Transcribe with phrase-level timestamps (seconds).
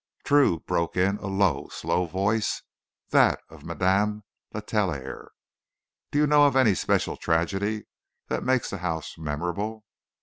[0.23, 2.63] "True," broke in a low, slow voice
[3.11, 5.27] that of Madame Letellier.
[6.09, 7.83] "Do you know of any especial tragedy
[8.27, 9.85] that makes the house memorable?"